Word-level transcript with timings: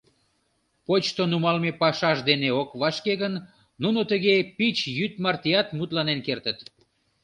Почто 0.85 1.21
нумалме 1.31 1.71
пашаж 1.81 2.17
дене 2.29 2.49
ок 2.61 2.69
вашке 2.81 3.13
гын, 3.21 3.33
нуно 3.81 3.99
тыге 4.11 4.35
пич 4.57 4.77
йӱд 4.97 5.13
мартеат 5.23 5.67
мутланен 5.77 6.19
кертыт. 6.27 6.59